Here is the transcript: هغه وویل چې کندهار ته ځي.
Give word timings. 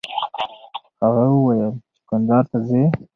هغه 1.01 1.23
وویل 1.35 1.71
چې 1.95 2.01
کندهار 2.09 2.43
ته 2.51 2.57
ځي. 2.67 2.83